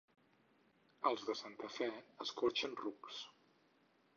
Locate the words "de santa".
1.27-1.69